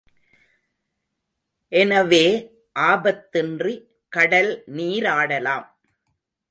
[1.71, 2.25] எனவே
[2.79, 3.75] ஆபத்தின்றி
[4.09, 5.67] கடல் நீராடலாம்.